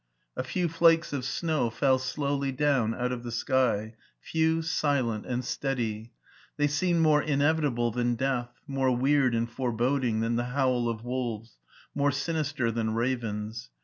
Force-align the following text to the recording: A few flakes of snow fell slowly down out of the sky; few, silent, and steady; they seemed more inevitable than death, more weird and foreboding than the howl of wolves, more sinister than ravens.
A 0.35 0.43
few 0.43 0.67
flakes 0.67 1.13
of 1.13 1.25
snow 1.25 1.69
fell 1.69 1.99
slowly 1.99 2.51
down 2.51 2.95
out 2.95 3.11
of 3.11 3.21
the 3.21 3.31
sky; 3.31 3.93
few, 4.19 4.63
silent, 4.63 5.27
and 5.27 5.45
steady; 5.45 6.11
they 6.57 6.65
seemed 6.65 7.01
more 7.01 7.21
inevitable 7.21 7.91
than 7.91 8.15
death, 8.15 8.51
more 8.65 8.89
weird 8.89 9.35
and 9.35 9.47
foreboding 9.47 10.21
than 10.21 10.37
the 10.37 10.45
howl 10.57 10.89
of 10.89 11.03
wolves, 11.05 11.59
more 11.93 12.11
sinister 12.11 12.71
than 12.71 12.95
ravens. 12.95 13.69